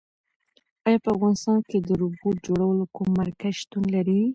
[0.87, 4.21] ایا په افغانستان کې د روبوټ جوړولو کوم مرکز شتون لري؟